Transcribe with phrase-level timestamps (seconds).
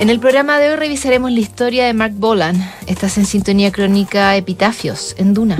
[0.00, 2.56] En el programa de hoy revisaremos la historia de Mark Bolan.
[2.86, 5.58] Estás en sintonía crónica Epitafios, en Duna.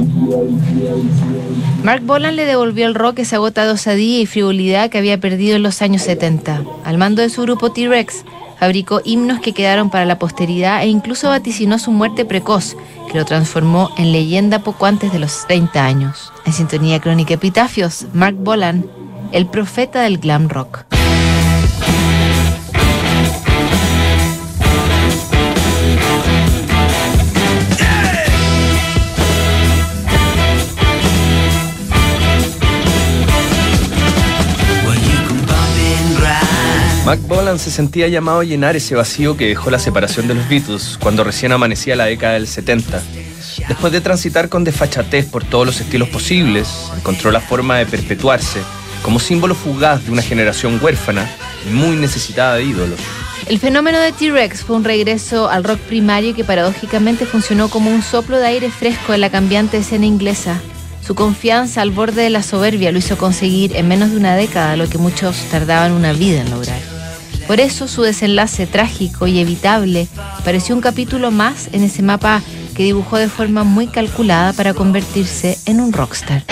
[1.84, 5.56] Mark Bolan le devolvió al rock esa gota de osadía y frivolidad que había perdido
[5.56, 6.64] en los años 70.
[6.84, 8.24] Al mando de su grupo T-Rex,
[8.58, 12.78] fabricó himnos que quedaron para la posteridad e incluso vaticinó su muerte precoz,
[13.12, 16.32] que lo transformó en leyenda poco antes de los 30 años.
[16.46, 18.86] En sintonía crónica Epitafios, Mark Bolan,
[19.32, 20.86] el profeta del glam rock.
[37.04, 40.48] Mac Bolan se sentía llamado a llenar ese vacío que dejó la separación de los
[40.48, 43.02] Beatles cuando recién amanecía la década del 70.
[43.68, 48.60] Después de transitar con desfachatez por todos los estilos posibles, encontró la forma de perpetuarse
[49.02, 51.28] como símbolo fugaz de una generación huérfana
[51.66, 53.00] y muy necesitada de ídolos.
[53.46, 58.02] El fenómeno de T-Rex fue un regreso al rock primario que paradójicamente funcionó como un
[58.02, 60.60] soplo de aire fresco en la cambiante escena inglesa.
[61.04, 64.76] Su confianza al borde de la soberbia lo hizo conseguir en menos de una década
[64.76, 66.79] lo que muchos tardaban una vida en lograr.
[67.46, 70.08] Por eso su desenlace trágico y evitable
[70.44, 72.42] pareció un capítulo más en ese mapa
[72.74, 76.44] que dibujó de forma muy calculada para convertirse en un rockstar.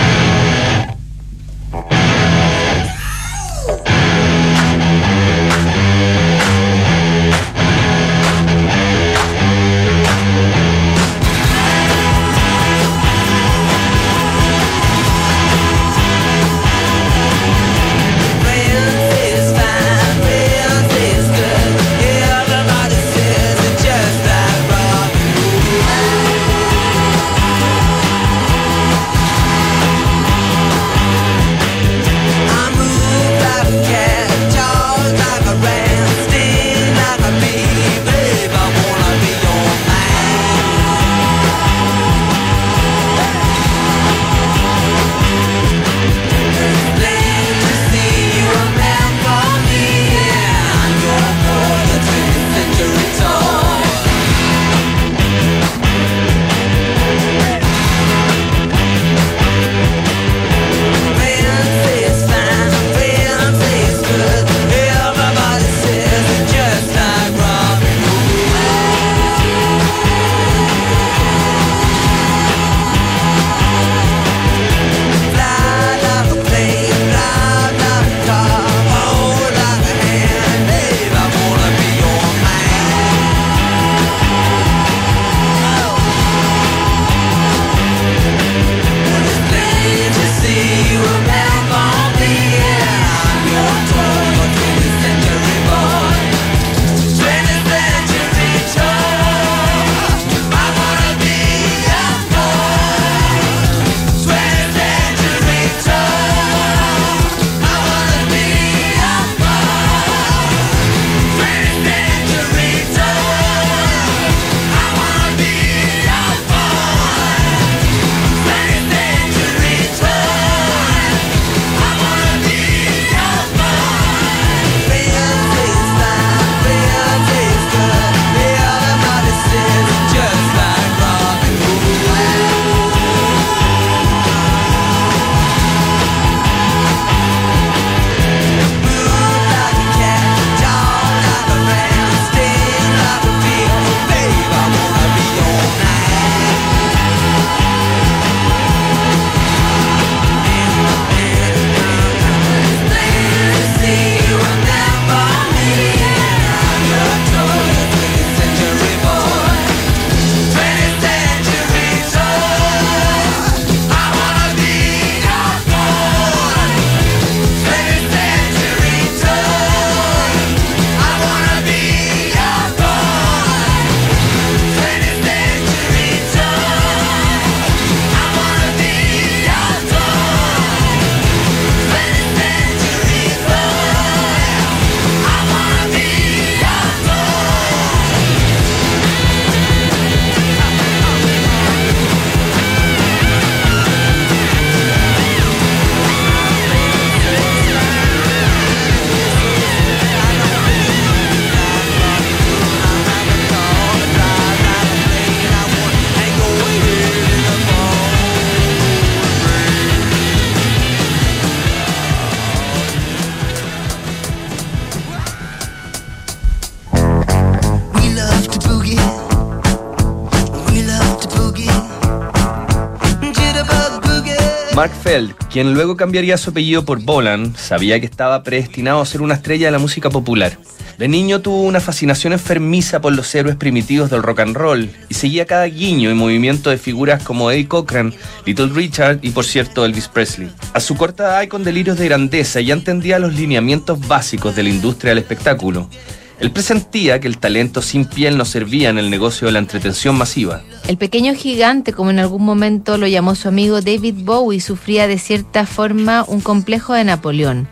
[225.51, 229.67] Quien luego cambiaría su apellido por Bolan, sabía que estaba predestinado a ser una estrella
[229.67, 230.57] de la música popular.
[230.99, 235.13] De niño tuvo una fascinación enfermiza por los héroes primitivos del rock and roll y
[235.13, 238.13] seguía cada guiño y movimiento de figuras como Eddie Cochran,
[238.45, 240.51] Little Richard y por cierto Elvis Presley.
[240.73, 244.63] A su corta edad y con delirios de grandeza ya entendía los lineamientos básicos de
[244.63, 245.89] la industria del espectáculo.
[246.39, 250.17] Él presentía que el talento sin piel no servía en el negocio de la entretención
[250.17, 250.61] masiva.
[250.87, 255.19] El pequeño gigante, como en algún momento lo llamó su amigo David Bowie, sufría de
[255.19, 257.67] cierta forma un complejo de Napoleón.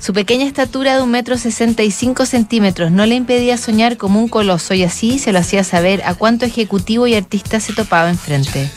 [0.00, 4.20] Su pequeña estatura de un metro sesenta y cinco centímetros no le impedía soñar como
[4.20, 8.08] un coloso y así se lo hacía saber a cuánto ejecutivo y artista se topaba
[8.08, 8.70] enfrente.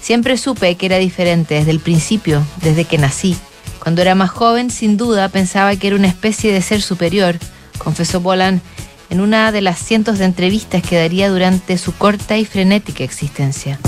[0.00, 3.36] Siempre supe que era diferente desde el principio, desde que nací.
[3.78, 7.38] Cuando era más joven, sin duda, pensaba que era una especie de ser superior,
[7.78, 8.60] confesó Bolan
[9.10, 13.78] en una de las cientos de entrevistas que daría durante su corta y frenética existencia.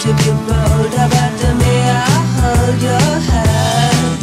[0.00, 2.04] To be bold, up after me, I
[2.36, 4.18] hold your hand.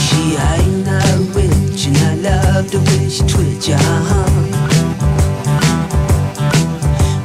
[0.00, 0.84] She ain't
[1.32, 3.22] witch, and I love the way she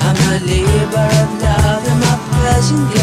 [0.00, 3.01] I'm a labor of love, and my.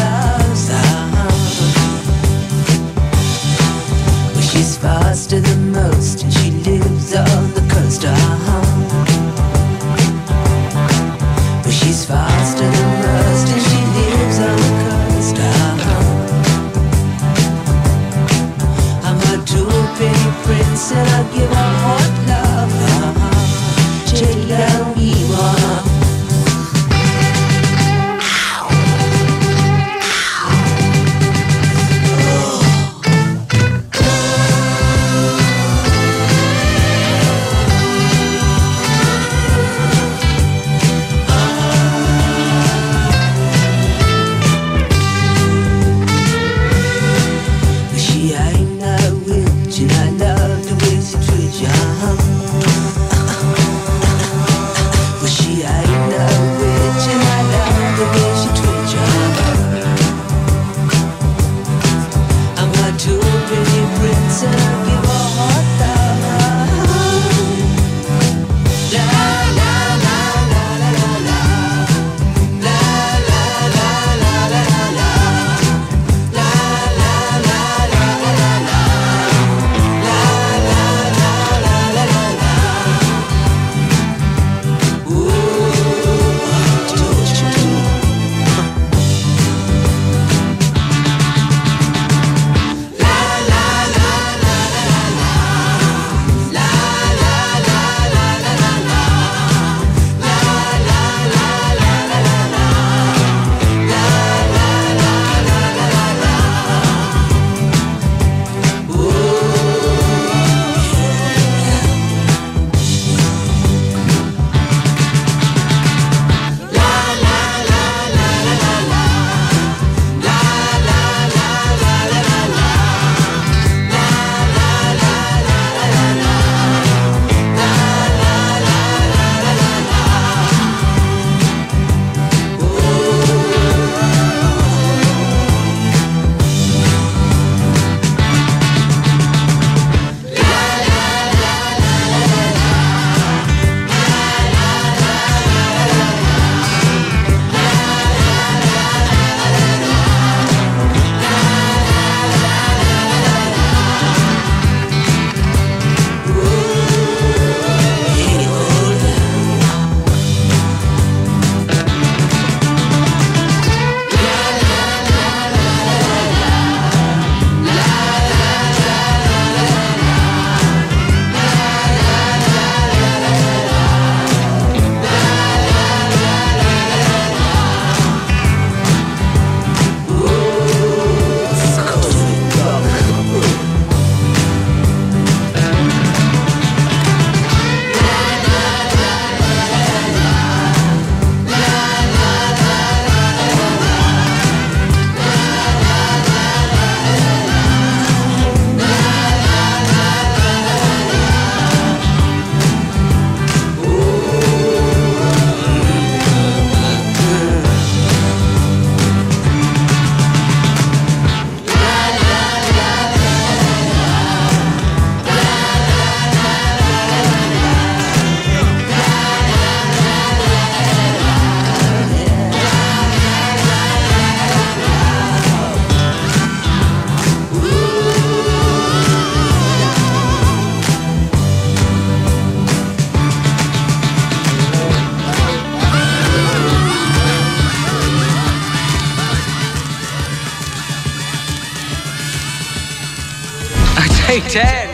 [244.30, 244.86] Hey, Ted.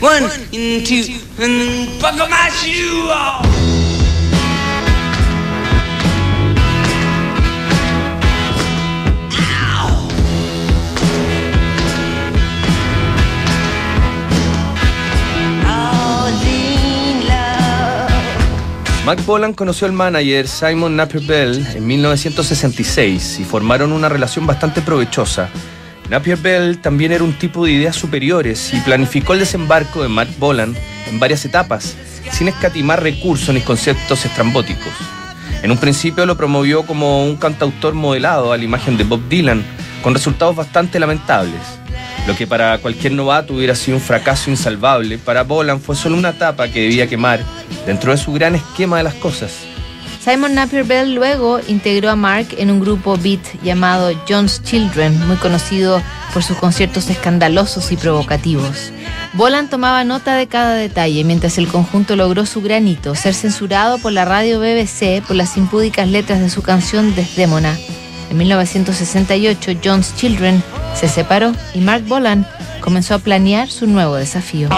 [0.00, 0.24] One
[0.84, 3.59] two, and buckle my shoe off.
[19.04, 24.82] Mac Bolan conoció al manager Simon Napier Bell en 1966 y formaron una relación bastante
[24.82, 25.48] provechosa.
[26.10, 30.28] Napier Bell también era un tipo de ideas superiores y planificó el desembarco de Mac
[30.38, 30.76] Bolan
[31.08, 31.96] en varias etapas,
[32.30, 34.92] sin escatimar recursos ni conceptos estrambóticos.
[35.62, 39.64] En un principio lo promovió como un cantautor modelado a la imagen de Bob Dylan,
[40.02, 41.79] con resultados bastante lamentables.
[42.26, 46.30] Lo que para cualquier novato hubiera sido un fracaso insalvable, para Bolan fue solo una
[46.30, 47.40] etapa que debía quemar
[47.86, 49.52] dentro de su gran esquema de las cosas.
[50.22, 55.36] Simon Napier Bell luego integró a Mark en un grupo beat llamado John's Children, muy
[55.36, 56.02] conocido
[56.34, 58.92] por sus conciertos escandalosos y provocativos.
[59.32, 64.12] Bolan tomaba nota de cada detalle mientras el conjunto logró su granito, ser censurado por
[64.12, 67.78] la radio BBC por las impúdicas letras de su canción Desdémona.
[68.30, 70.62] En 1968, John's Children
[70.94, 72.46] se separó y Mark Bolan
[72.80, 74.68] comenzó a planear su nuevo desafío.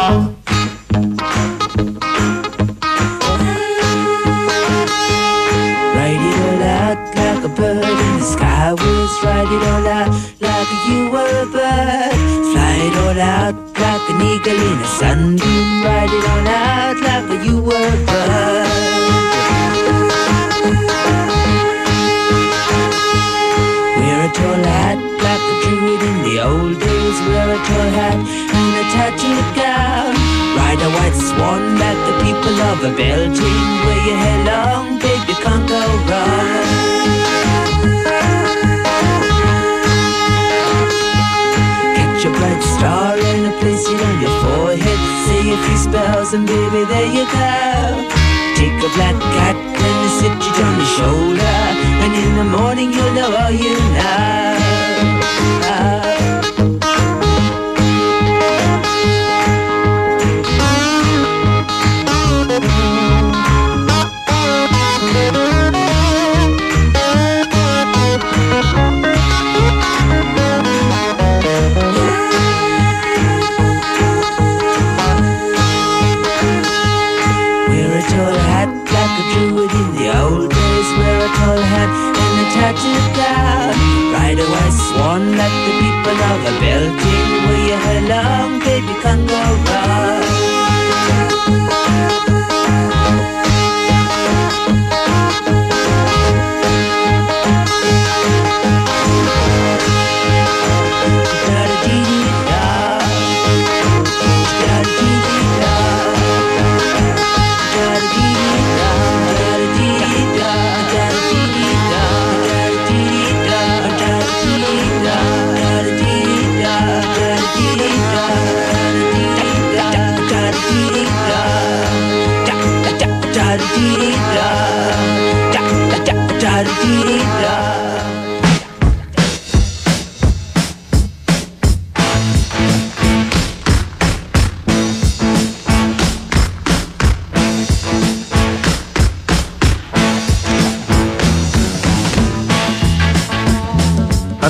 [24.32, 25.11] tall hat,
[26.32, 27.18] the old days.
[27.28, 28.18] Wear a tall hat
[28.58, 30.12] and a tattooed gown.
[30.56, 33.56] Ride a white swan like the people of a Belgium.
[33.84, 36.64] Wear your hair long, baby, can't go wrong.
[41.96, 45.00] Catch a bright star and a place it on your forehead.
[45.26, 47.52] Say a few spells and baby, there you go.
[48.56, 51.56] Take a black cat and sit it on your shoulder.
[52.02, 54.32] And in the morning you'll know all you know.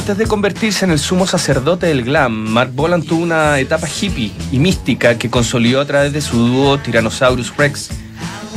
[0.02, 4.33] Antes de convertirse en el sumo sacerdote del glam, Mark Bolan tuvo una etapa hippie
[4.50, 8.01] y mística que consolidó a través de su dúo Tyrannosaurus Rex.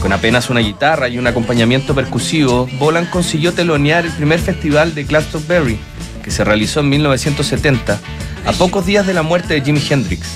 [0.05, 5.03] Con apenas una guitarra y un acompañamiento percusivo, Bolan consiguió telonear el primer festival de
[5.03, 5.79] Glastonbury,
[6.23, 7.99] que se realizó en 1970,
[8.45, 10.27] a pocos días de la muerte de Jimi Hendrix.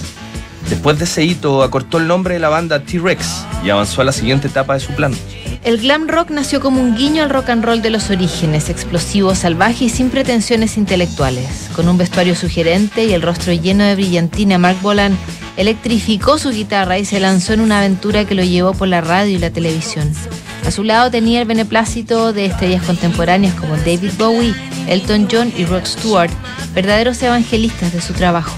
[0.71, 4.11] Después de ese hito, acortó el nombre de la banda T-Rex y avanzó a la
[4.11, 5.13] siguiente etapa de su plan.
[5.63, 9.35] El glam rock nació como un guiño al rock and roll de los orígenes, explosivo,
[9.35, 11.69] salvaje y sin pretensiones intelectuales.
[11.75, 15.15] Con un vestuario sugerente y el rostro lleno de brillantina, Mark Bolan
[15.59, 19.35] electrificó su guitarra y se lanzó en una aventura que lo llevó por la radio
[19.35, 20.09] y la televisión.
[20.65, 24.55] A su lado tenía el beneplácito de estrellas contemporáneas como David Bowie,
[24.87, 26.31] Elton John y Rod Stewart,
[26.73, 28.55] verdaderos evangelistas de su trabajo.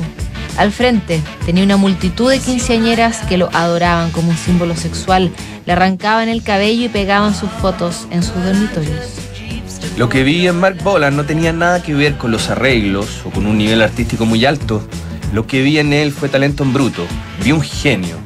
[0.58, 5.32] Al frente tenía una multitud de quinceañeras que lo adoraban como un símbolo sexual,
[5.66, 9.22] le arrancaban el cabello y pegaban sus fotos en sus dormitorios.
[9.98, 13.32] Lo que vi en Mark Bolan no tenía nada que ver con los arreglos o
[13.32, 14.88] con un nivel artístico muy alto.
[15.32, 17.06] Lo que vi en él fue talento en bruto,
[17.44, 18.18] vi un genio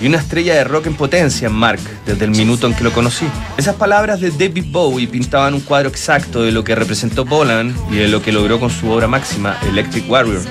[0.00, 2.92] y una estrella de rock en potencia en Mark desde el minuto en que lo
[2.92, 3.26] conocí.
[3.56, 7.96] Esas palabras de David Bowie pintaban un cuadro exacto de lo que representó Bolan y
[7.96, 10.42] de lo que logró con su obra máxima, Electric Warrior,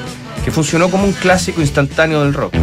[0.43, 2.53] que funcionó como un clásico instantáneo del rock.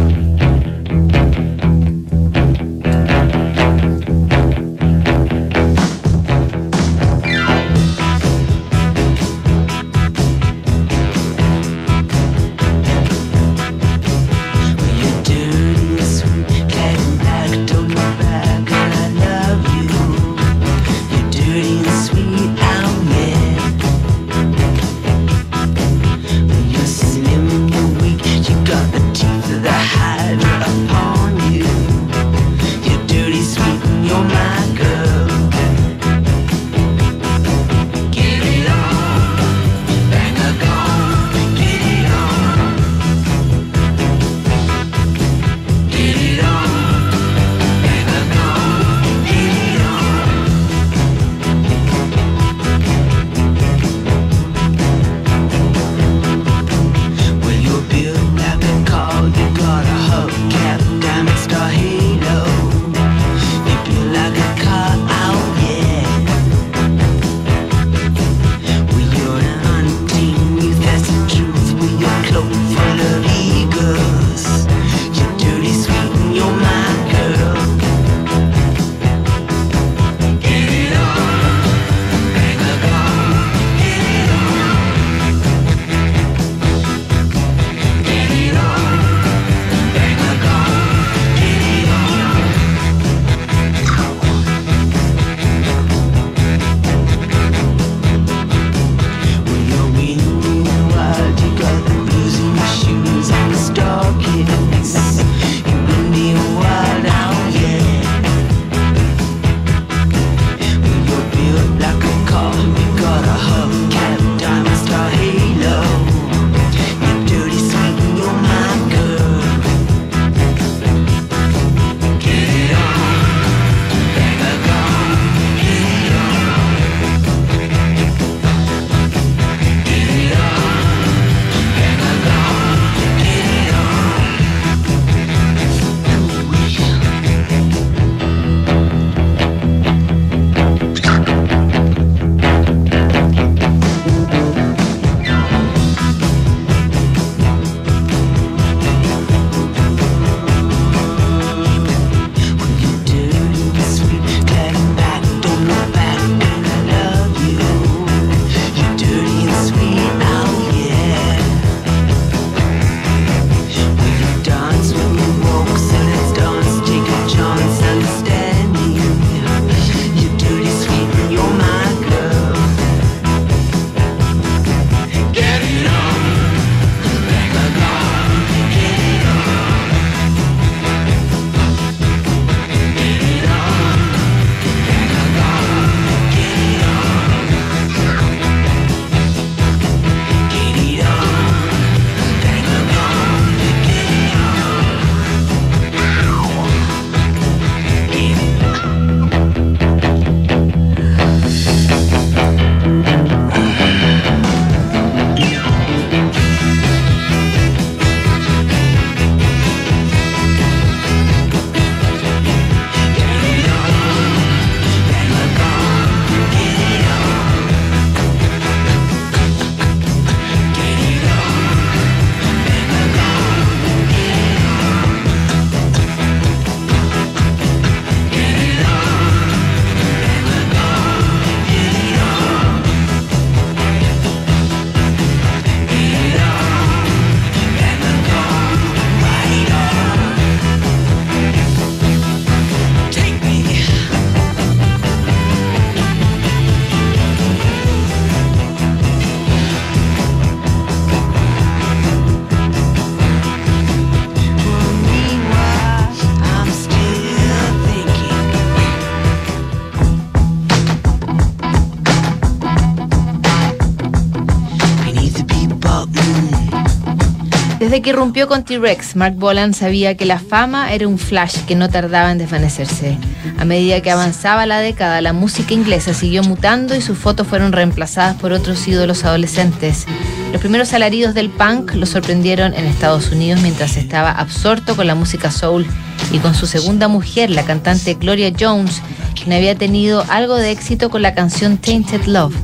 [267.97, 272.31] Irrumpió con T-Rex, Mark Bolan sabía que la fama era un flash que no tardaba
[272.31, 273.17] en desvanecerse.
[273.57, 277.71] A medida que avanzaba la década, la música inglesa siguió mutando y sus fotos fueron
[277.71, 280.05] reemplazadas por otros ídolos adolescentes.
[280.51, 285.15] Los primeros alaridos del punk lo sorprendieron en Estados Unidos mientras estaba absorto con la
[285.15, 285.85] música soul
[286.31, 289.01] y con su segunda mujer, la cantante Gloria Jones,
[289.35, 292.55] quien había tenido algo de éxito con la canción Tainted Love.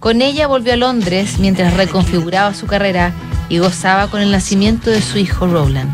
[0.00, 3.12] Con ella volvió a Londres mientras reconfiguraba su carrera
[3.48, 5.90] y gozaba con el nacimiento de su hijo Roland.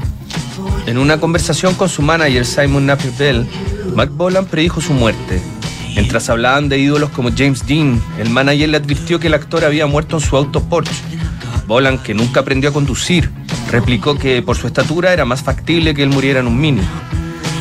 [0.87, 3.47] En una conversación con su manager Simon Napier Bell,
[3.95, 5.41] Mark Bolan predijo su muerte.
[5.95, 9.87] Mientras hablaban de ídolos como James Dean, el manager le advirtió que el actor había
[9.87, 11.03] muerto en su auto Porsche.
[11.67, 13.31] Bolan, que nunca aprendió a conducir,
[13.71, 16.83] replicó que por su estatura era más factible que él muriera en un mini.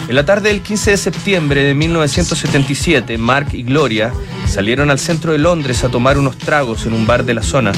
[0.08, 4.12] En la tarde del 15 de septiembre de 1977, Mark y Gloria
[4.48, 7.72] salieron al centro de Londres a tomar unos tragos en un bar de la zona.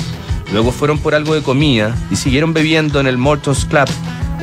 [0.51, 3.87] Luego fueron por algo de comida y siguieron bebiendo en el Morton's Club,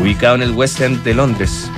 [0.01, 1.71] ubicado en el West End de Londres.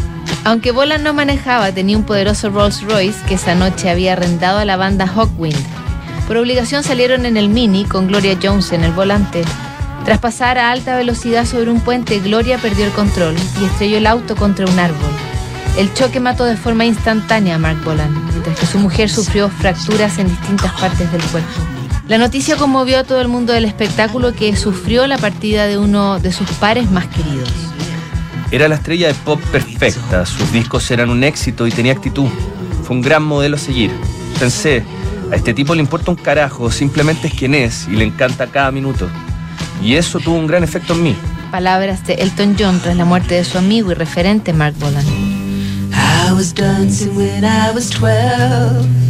[0.44, 4.64] Aunque Bolan no manejaba, tenía un poderoso Rolls Royce que esa noche había arrendado a
[4.64, 5.58] la banda Hawkwind.
[6.26, 9.42] Por obligación salieron en el Mini con Gloria Jones en el volante.
[10.04, 14.06] Tras pasar a alta velocidad sobre un puente, Gloria perdió el control y estrelló el
[14.06, 15.10] auto contra un árbol.
[15.76, 20.18] El choque mató de forma instantánea a Mark Bolan, mientras que su mujer sufrió fracturas
[20.18, 21.79] en distintas partes del cuerpo.
[22.10, 26.18] La noticia conmovió a todo el mundo del espectáculo que sufrió la partida de uno
[26.18, 27.48] de sus pares más queridos.
[28.50, 32.26] Era la estrella de pop perfecta, sus discos eran un éxito y tenía actitud.
[32.82, 33.92] Fue un gran modelo a seguir.
[34.40, 34.82] Pensé,
[35.30, 38.72] a este tipo le importa un carajo, simplemente es quien es y le encanta cada
[38.72, 39.08] minuto.
[39.80, 41.16] Y eso tuvo un gran efecto en mí.
[41.52, 45.06] Palabras de Elton John tras la muerte de su amigo y referente Mark Bolan.
[45.92, 49.09] I was dancing when I was 12.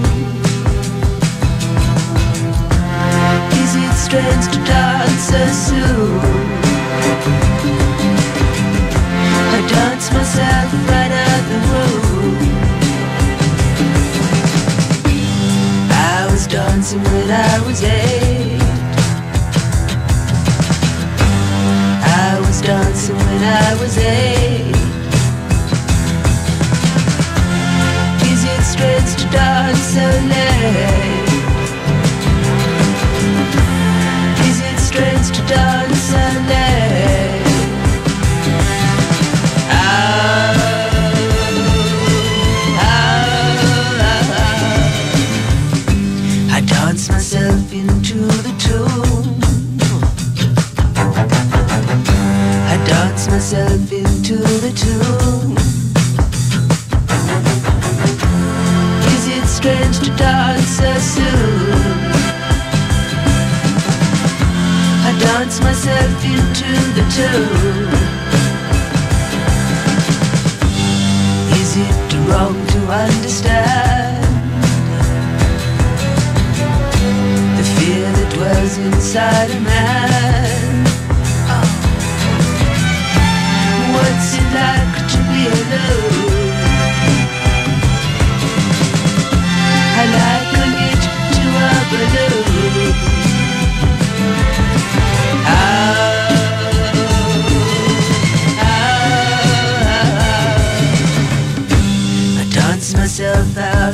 [4.11, 6.19] Strange to dance so soon?
[9.55, 12.35] I dance myself right out the room.
[15.91, 18.59] I was dancing when I was eight.
[22.03, 24.75] I was dancing when I was eight.
[28.29, 31.30] Is it strange to dance so late?
[35.51, 36.17] To dance so
[36.49, 37.41] late?
[46.51, 49.39] I dance myself into the tune.
[52.67, 55.57] I dance myself into the tune.
[59.15, 61.90] Is it strange to dance so soon?
[65.63, 67.93] Myself into the tune.
[71.61, 74.23] Is it wrong to understand
[77.57, 80.85] the fear that dwells inside a man?
[83.93, 86.41] What's it like to be alone?
[89.99, 90.40] I liken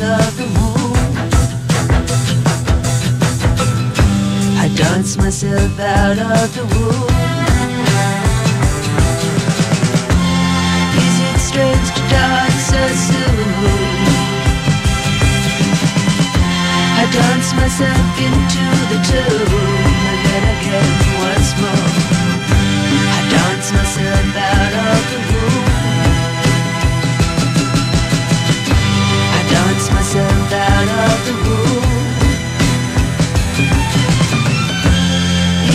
[0.02, 0.96] of the womb.
[4.60, 7.10] I dance myself out of the womb.
[11.04, 13.78] Is it strange to dance so soon?
[17.00, 19.52] I dance myself into the tune
[20.12, 20.94] and then again
[21.26, 21.90] once more.
[23.16, 25.27] I dance myself out of the room.
[29.58, 31.84] Dance myself out of the room.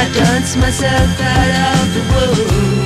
[0.00, 2.81] I dance myself out of the womb.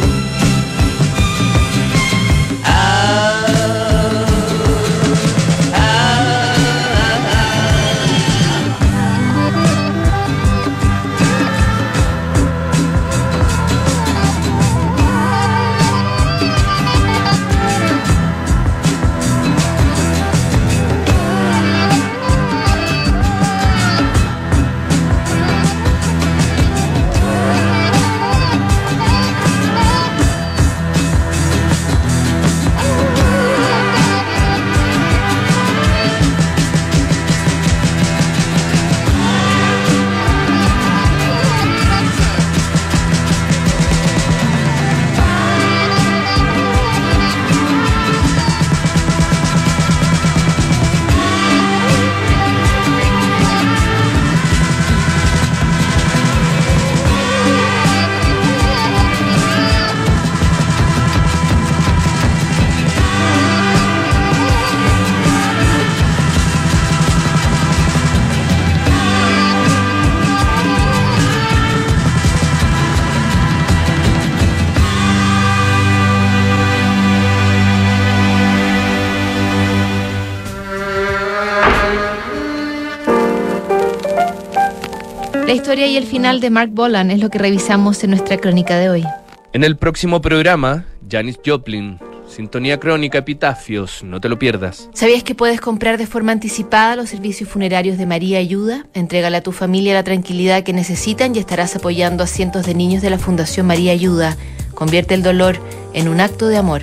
[85.66, 88.88] Historia y el final de Mark Bolan es lo que revisamos en nuestra crónica de
[88.88, 89.05] hoy.
[89.52, 91.98] En el próximo programa, Janis Joplin,
[92.29, 94.88] Sintonía Crónica, Epitafios, no te lo pierdas.
[94.94, 98.87] ¿Sabías que puedes comprar de forma anticipada los servicios funerarios de María Ayuda?
[98.94, 103.02] Entrégale a tu familia la tranquilidad que necesitan y estarás apoyando a cientos de niños
[103.02, 104.37] de la Fundación María Ayuda.
[104.72, 105.59] Convierte el dolor
[105.94, 106.83] en un acto de amor.